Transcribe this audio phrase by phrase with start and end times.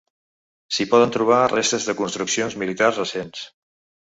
[0.77, 3.45] S'hi poden trobar restes de construccions militars recents.